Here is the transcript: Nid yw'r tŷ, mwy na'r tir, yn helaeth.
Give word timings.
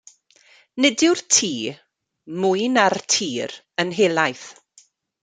Nid 0.85 1.03
yw'r 1.07 1.21
tŷ, 1.35 1.49
mwy 2.45 2.63
na'r 2.79 2.97
tir, 3.17 3.55
yn 3.85 3.93
helaeth. 3.99 4.49